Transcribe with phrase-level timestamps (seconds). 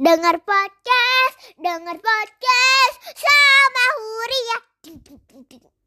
[0.00, 4.58] Dengar podcast, dengar podcast sama Huria.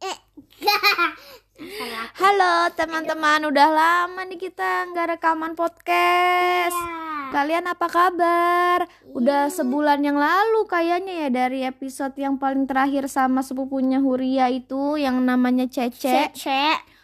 [0.06, 0.18] Eh,
[2.22, 6.78] Halo teman-teman, udah lama nih kita nggak rekaman podcast.
[6.78, 7.34] Iya.
[7.34, 8.86] Kalian apa kabar?
[9.10, 15.02] Udah sebulan yang lalu kayaknya ya dari episode yang paling terakhir sama sepupunya Huria itu
[15.02, 16.30] yang namanya Cece.
[16.38, 16.46] C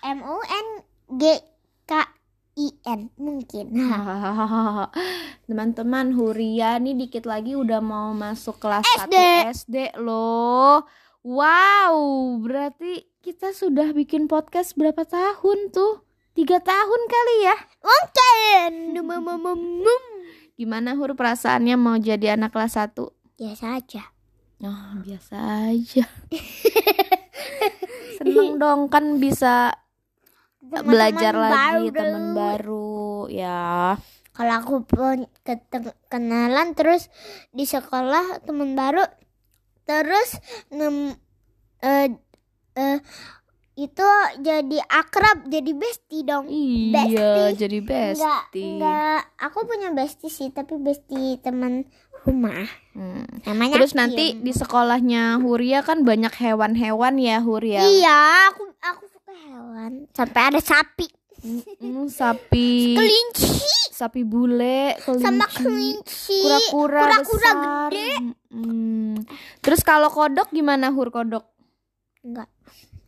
[0.06, 0.68] M U N
[1.18, 1.42] G
[1.90, 2.21] K
[2.60, 3.72] I N mungkin.
[5.48, 9.16] Teman-teman, Huria nih dikit lagi udah mau masuk kelas SD.
[9.48, 10.84] 1 SD loh.
[11.22, 11.96] Wow,
[12.44, 16.04] berarti kita sudah bikin podcast berapa tahun tuh?
[16.34, 17.58] Tiga tahun kali ya?
[17.84, 18.72] Mungkin.
[20.60, 22.98] Gimana Hur perasaannya mau jadi anak kelas 1?
[23.40, 24.04] Biasa aja.
[24.62, 25.36] Oh, biasa
[25.74, 26.06] aja.
[28.22, 29.74] Seneng dong kan bisa
[30.62, 33.98] belajar lagi teman baru ya.
[34.32, 35.28] Kalau aku pun
[36.08, 37.12] kenalan terus
[37.52, 39.04] di sekolah teman baru
[39.84, 40.40] terus
[40.72, 41.12] nem,
[41.84, 42.16] eh,
[42.80, 42.98] eh,
[43.76, 44.10] itu
[44.40, 46.48] jadi akrab jadi bestie dong.
[46.48, 47.58] Iya, Bestie.
[47.60, 48.78] jadi bestie.
[48.78, 49.22] enggak.
[49.42, 51.88] Aku punya bestie sih, tapi bestie teman
[52.28, 52.68] rumah.
[52.94, 53.26] Hmm.
[53.48, 54.46] Namanya Terus nanti Kim.
[54.46, 57.82] di sekolahnya Huria kan banyak hewan-hewan ya Huria.
[57.82, 58.20] Iya,
[58.54, 59.92] aku aku suka hewan.
[60.12, 61.08] Sampai ada sapi,
[61.82, 63.50] Hmm, sapi, kelinci,
[63.90, 66.38] sapi bule, kelinci, sama kelinci.
[66.70, 67.90] kura-kura Kura-kura besar.
[67.90, 68.10] gede.
[68.54, 69.16] Hmm.
[69.58, 71.42] Terus kalau kodok gimana Hur kodok?
[72.22, 72.46] Enggak.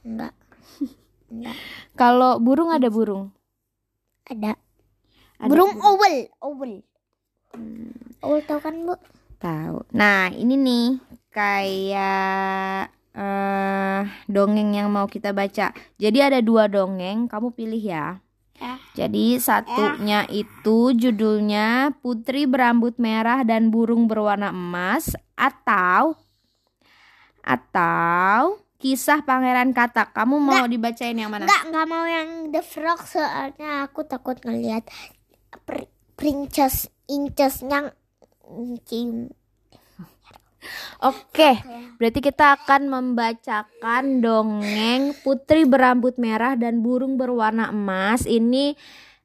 [0.02, 0.34] Enggak.
[1.30, 1.56] Enggak.
[1.94, 3.30] Kalau burung ada burung?
[4.26, 4.58] Ada.
[5.38, 6.72] Ada Burung owl, owl.
[7.54, 7.94] Hmm.
[8.24, 8.96] Owl tahu kan, Bu?
[9.38, 9.94] Tahu.
[9.94, 10.86] Nah, ini nih
[11.30, 15.70] kayak eh dongeng yang mau kita baca.
[16.02, 18.08] Jadi ada dua dongeng, kamu pilih ya.
[18.62, 18.78] Ya.
[18.94, 26.14] Jadi satunya itu judulnya Putri berambut merah dan burung berwarna emas atau
[27.42, 30.12] atau kisah pangeran katak.
[30.12, 31.50] Kamu mau dibacain yang mana?
[31.50, 34.88] Enggak, enggak mau yang The Frog soalnya aku takut ngelihat
[35.66, 35.90] pr-
[36.20, 37.96] princess incesnya
[38.88, 39.34] cium.
[41.04, 41.60] Oke,
[42.00, 48.24] berarti kita akan membacakan dongeng Putri berambut merah dan burung berwarna emas.
[48.24, 48.76] Ini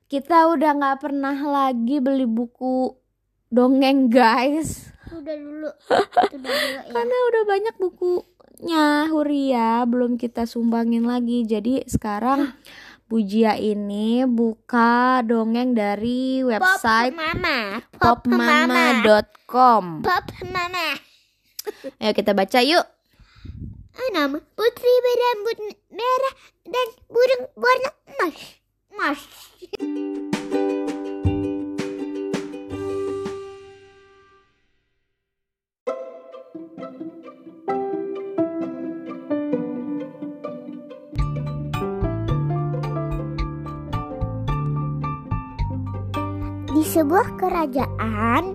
[0.09, 2.97] kita udah nggak pernah lagi beli buku
[3.53, 4.89] dongeng, guys.
[5.13, 5.71] Udah dulu.
[5.71, 6.83] Udah dulu ya.
[6.93, 11.45] Karena udah banyak bukunya Huria, belum kita sumbangin lagi.
[11.45, 12.53] Jadi sekarang
[13.09, 17.81] Bujia ini buka dongeng dari website Mama.
[17.97, 19.01] Pop Mama.
[19.01, 20.05] popmama.com.
[20.05, 21.08] Pop Mama.
[22.03, 22.87] Ayo kita baca yuk.
[24.09, 25.57] Nama Putri berambut
[25.93, 26.35] merah
[26.65, 28.39] dan burung warna emas.
[28.89, 29.21] Emas.
[46.79, 48.55] Di sebuah kerajaan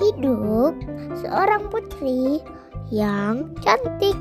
[0.00, 0.72] hidup
[1.20, 2.40] seorang putri
[2.88, 4.16] yang cantik.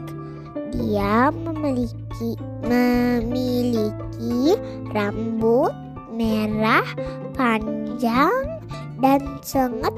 [0.75, 2.35] Dia memiliki
[2.67, 4.59] memiliki
[4.91, 5.71] rambut
[6.11, 6.83] merah
[7.31, 8.59] panjang
[8.99, 9.95] dan sangat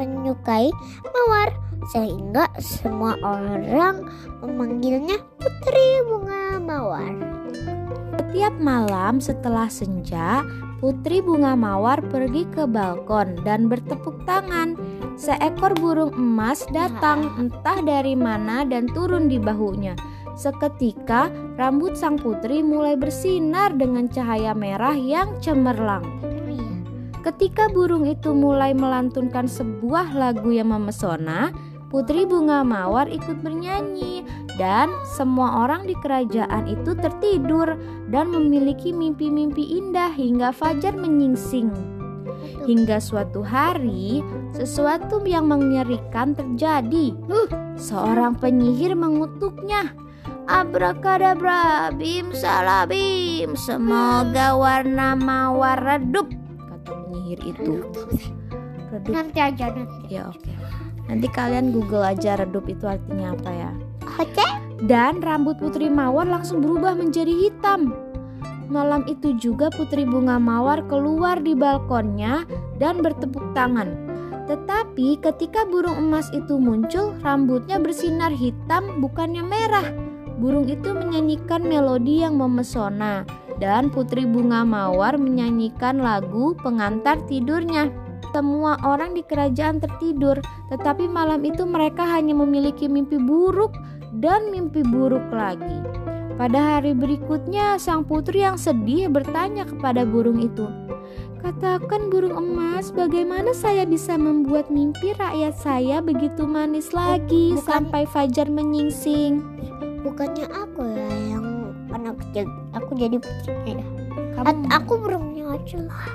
[0.00, 0.72] menyukai
[1.12, 1.52] mawar
[1.92, 4.08] sehingga semua orang
[4.40, 7.12] memanggilnya Putri Bunga Mawar.
[8.16, 10.40] Setiap malam setelah senja,
[10.84, 14.76] Putri Bunga Mawar pergi ke balkon dan bertepuk tangan.
[15.16, 19.96] Seekor burung emas datang entah dari mana dan turun di bahunya.
[20.36, 26.04] Seketika, rambut sang putri mulai bersinar dengan cahaya merah yang cemerlang.
[27.24, 31.48] Ketika burung itu mulai melantunkan sebuah lagu yang memesona,
[31.88, 37.74] Putri Bunga Mawar ikut bernyanyi dan semua orang di kerajaan itu tertidur
[38.10, 41.74] dan memiliki mimpi-mimpi indah hingga fajar menyingsing.
[42.64, 44.24] Hingga suatu hari,
[44.56, 47.12] sesuatu yang mengerikan terjadi.
[47.76, 49.92] Seorang penyihir mengutuknya.
[50.44, 56.28] Abrakadabra, bim salabim, semoga warna mawar redup,
[56.68, 57.80] kata penyihir itu.
[58.92, 60.12] Redup, Nanti aja nanti.
[60.12, 60.52] ya oke.
[61.08, 63.70] Nanti kalian Google aja redup itu artinya apa ya.
[64.84, 67.96] Dan rambut Putri Mawar langsung berubah menjadi hitam.
[68.68, 72.44] Malam itu juga Putri Bunga Mawar keluar di balkonnya
[72.76, 73.96] dan bertepuk tangan.
[74.44, 79.88] Tetapi ketika burung emas itu muncul, rambutnya bersinar hitam bukannya merah.
[80.36, 83.24] Burung itu menyanyikan melodi yang memesona
[83.62, 87.88] dan Putri Bunga Mawar menyanyikan lagu pengantar tidurnya.
[88.34, 93.70] semua orang di kerajaan tertidur, tetapi malam itu mereka hanya memiliki mimpi buruk
[94.18, 95.80] dan mimpi buruk lagi.
[96.34, 100.66] Pada hari berikutnya, sang putri yang sedih bertanya kepada burung itu,
[101.38, 108.02] "Katakan, burung emas, bagaimana saya bisa membuat mimpi rakyat saya begitu manis lagi Bukan- sampai
[108.10, 109.46] fajar menyingsing?"
[110.02, 111.08] Bukannya aku ya
[111.38, 111.46] yang
[111.94, 112.50] anak kecil.
[112.74, 113.88] Aku jadi putrinya dah.
[114.34, 116.06] Kamu, At- aku burungnya aja lah.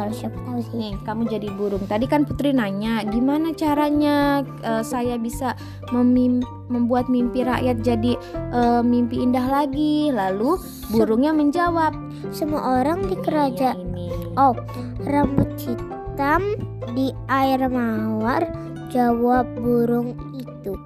[0.00, 0.72] Kalau siapa tahu sih.
[0.80, 1.84] nih, kamu jadi burung.
[1.84, 5.52] Tadi kan Putri nanya, gimana caranya eh, saya bisa
[5.92, 6.40] memim-
[6.72, 10.08] membuat mimpi rakyat jadi eh, mimpi indah lagi?
[10.08, 10.56] Lalu
[10.88, 11.92] burungnya menjawab,
[12.32, 14.08] Semua orang di "Ya kerajaan ini."
[14.40, 14.56] Oh,
[15.04, 16.56] rambut hitam
[16.96, 18.48] di air mawar.
[18.88, 20.80] Jawab burung itu.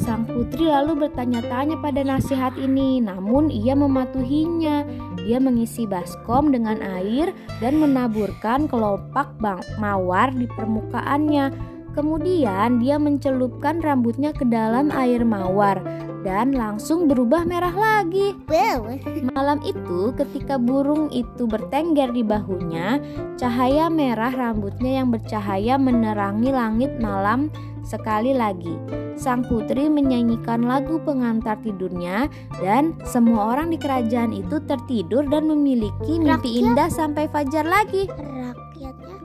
[0.00, 4.84] Sang putri lalu bertanya-tanya pada nasihat ini, namun ia mematuhinya.
[5.24, 11.52] Dia mengisi baskom dengan air dan menaburkan kelopak bang mawar di permukaannya.
[11.90, 15.82] Kemudian dia mencelupkan rambutnya ke dalam air mawar
[16.20, 18.36] dan langsung berubah merah lagi.
[18.46, 19.00] Wow.
[19.32, 23.00] Malam itu, ketika burung itu bertengger di bahunya,
[23.40, 27.48] cahaya merah rambutnya yang bercahaya menerangi langit malam
[27.90, 28.70] sekali lagi.
[29.18, 32.30] Sang putri menyanyikan lagu pengantar tidurnya,
[32.62, 36.62] dan semua orang di kerajaan itu tertidur dan memiliki mimpi Rakyat?
[36.62, 38.06] indah sampai fajar lagi.
[38.06, 39.16] Rakyatnya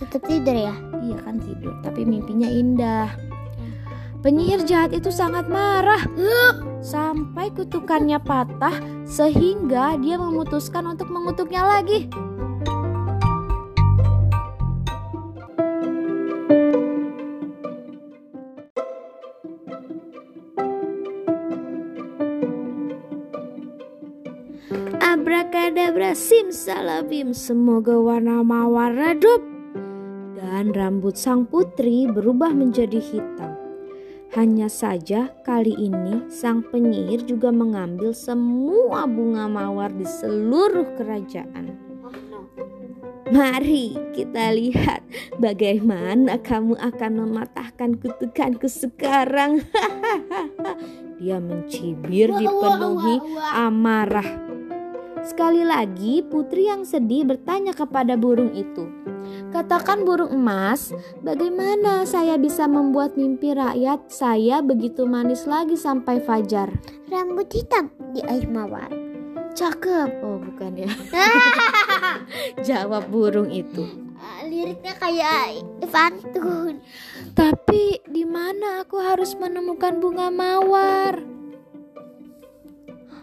[0.00, 0.74] tetap tidur ya.
[1.04, 3.12] Iya kan tidur, tapi mimpinya indah.
[4.24, 6.00] Penyihir jahat itu sangat marah
[6.80, 8.72] sampai kutukannya patah
[9.04, 12.08] sehingga dia memutuskan untuk mengutuknya lagi.
[25.94, 29.38] Abrakadabra simsalabim Semoga warna mawar redup
[30.34, 33.54] Dan rambut sang putri berubah menjadi hitam.
[34.34, 41.78] Hanya saja kali ini sang penyihir juga mengambil semua bunga mawar di seluruh kerajaan.
[43.30, 45.06] Mari kita lihat
[45.38, 49.62] bagaimana kamu akan mematahkan kutukanku sekarang.
[51.22, 53.22] Dia mencibir dipenuhi
[53.54, 54.43] amarah
[55.24, 58.84] Sekali lagi, putri yang sedih bertanya kepada burung itu,
[59.56, 60.92] "Katakan, burung emas,
[61.24, 66.68] bagaimana saya bisa membuat mimpi rakyat saya begitu manis lagi sampai fajar?"
[67.08, 68.92] Rambut hitam di air mawar.
[69.56, 70.92] Cakep, oh bukan ya?
[72.68, 73.86] Jawab burung itu.
[74.44, 76.84] Liriknya kayak pantun.
[77.32, 81.16] Tapi di mana aku harus menemukan bunga mawar?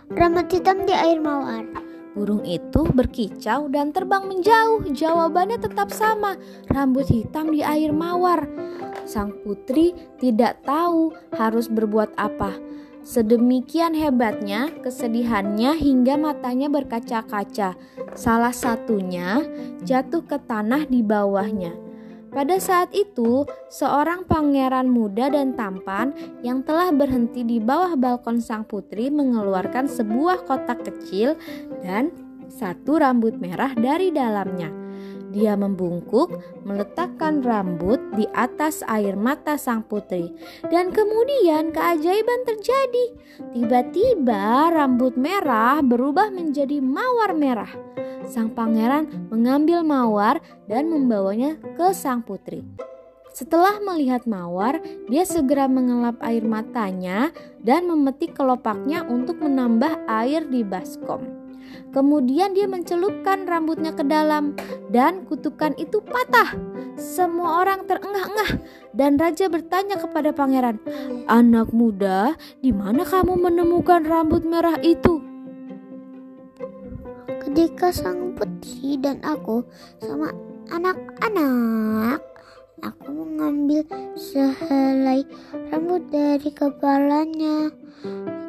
[0.10, 1.91] Rambut hitam di air mawar.
[2.12, 4.84] Burung itu berkicau dan terbang menjauh.
[4.92, 6.36] Jawabannya tetap sama,
[6.68, 8.44] rambut hitam di air mawar.
[9.08, 12.52] Sang putri tidak tahu harus berbuat apa.
[13.02, 17.74] Sedemikian hebatnya kesedihannya hingga matanya berkaca-kaca.
[18.14, 19.42] Salah satunya
[19.82, 21.91] jatuh ke tanah di bawahnya.
[22.32, 28.64] Pada saat itu, seorang pangeran muda dan tampan yang telah berhenti di bawah balkon sang
[28.64, 31.36] putri mengeluarkan sebuah kotak kecil
[31.84, 32.08] dan
[32.48, 34.72] satu rambut merah dari dalamnya.
[35.32, 40.32] Dia membungkuk, meletakkan rambut di atas air mata sang putri,
[40.68, 43.06] dan kemudian keajaiban terjadi.
[43.56, 47.72] Tiba-tiba, rambut merah berubah menjadi mawar merah.
[48.32, 50.40] Sang pangeran mengambil mawar
[50.72, 52.64] dan membawanya ke sang putri.
[53.36, 54.80] Setelah melihat mawar,
[55.12, 61.28] dia segera mengelap air matanya dan memetik kelopaknya untuk menambah air di baskom.
[61.92, 64.56] Kemudian dia mencelupkan rambutnya ke dalam
[64.92, 66.56] dan kutukan itu patah.
[66.96, 68.64] Semua orang terengah-engah
[68.96, 70.80] dan raja bertanya kepada pangeran,
[71.28, 75.31] "Anak muda, di mana kamu menemukan rambut merah itu?"
[77.52, 79.60] Ketika sang putri dan aku
[80.00, 80.32] sama
[80.72, 82.24] anak-anak,
[82.80, 83.84] aku mengambil
[84.16, 85.28] sehelai
[85.68, 87.68] rambut dari kepalanya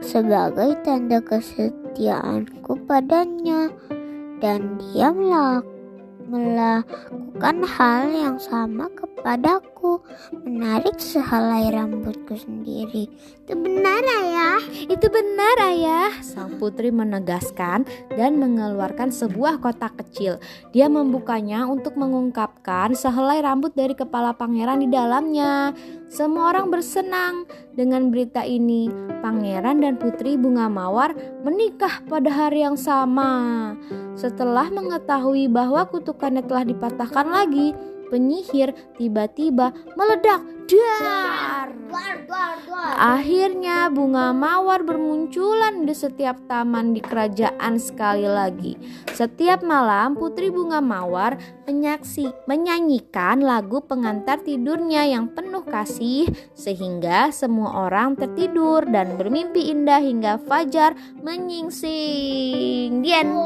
[0.06, 3.74] sebagai tanda kesetiaanku padanya.
[4.38, 5.66] Dan dia melak-
[6.30, 9.71] melakukan hal yang sama kepadaku
[10.46, 13.10] menarik sehelai rambutku sendiri
[13.42, 14.22] itu benar ya
[14.88, 16.12] Itu benar, Ayah.
[16.24, 20.42] Sang putri menegaskan dan mengeluarkan sebuah kotak kecil.
[20.74, 25.72] Dia membukanya untuk mengungkapkan sehelai rambut dari kepala pangeran di dalamnya.
[26.12, 28.90] Semua orang bersenang dengan berita ini.
[29.22, 31.14] Pangeran dan putri bunga mawar
[31.46, 33.72] menikah pada hari yang sama.
[34.18, 37.72] Setelah mengetahui bahwa kutukannya telah dipatahkan lagi,
[38.12, 40.44] penyihir tiba-tiba meledak.
[40.72, 41.68] Dar!
[41.92, 42.92] Duar, duar, duar.
[42.96, 48.80] Akhirnya bunga mawar bermunculan di setiap taman di kerajaan sekali lagi.
[49.12, 51.36] Setiap malam putri bunga mawar
[51.68, 60.00] menyaksi, menyanyikan lagu pengantar tidurnya yang penuh kasih sehingga semua orang tertidur dan bermimpi indah
[60.00, 63.04] hingga fajar menyingsing.
[63.04, 63.36] End.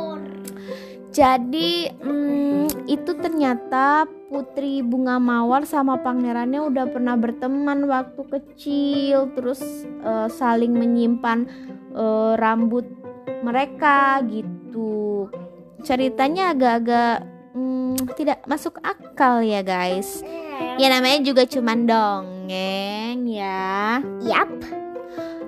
[1.10, 9.60] Jadi hmm, itu ternyata Putri Bunga Mawar sama pangerannya udah pernah berteman waktu kecil, terus
[10.02, 11.46] eh, saling menyimpan
[11.94, 12.86] eh, rambut
[13.42, 15.30] mereka gitu.
[15.82, 20.22] Ceritanya agak-agak hmm, tidak masuk akal ya guys.
[20.80, 24.00] Ya namanya juga cuman dongeng ya.
[24.24, 24.50] Yap.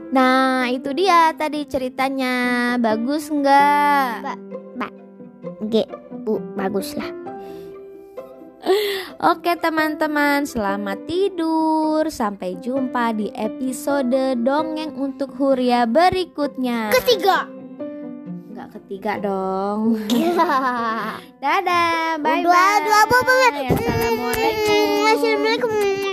[0.08, 4.38] Nah itu dia tadi ceritanya bagus nggak?
[5.68, 5.84] G,
[6.24, 7.27] U, bagus lah.
[9.18, 12.04] Oke teman-teman, selamat tidur.
[12.12, 16.92] Sampai jumpa di episode dongeng untuk Huria berikutnya.
[16.92, 17.48] Ketiga.
[18.52, 19.96] Enggak ketiga dong.
[20.12, 20.34] Ya.
[21.42, 22.80] Dadah, bye bye.
[22.84, 23.72] bye, bye.
[23.72, 26.07] Assalamualaikum.